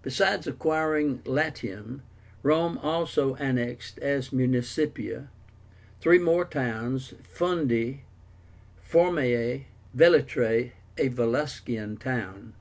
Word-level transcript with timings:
Besides 0.00 0.46
acquiring 0.46 1.20
Latium, 1.26 2.00
Rome 2.42 2.78
also 2.78 3.34
annexed, 3.34 3.98
as 3.98 4.30
municipia, 4.32 5.28
three 6.00 6.18
more 6.18 6.46
towns, 6.46 7.12
Fundi, 7.22 8.04
Formiae, 8.80 9.66
and 9.66 9.66
Velítrae, 9.94 10.72
a 10.96 11.08
Volscian 11.10 12.00
town. 12.00 12.54